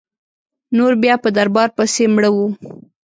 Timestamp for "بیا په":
1.03-1.29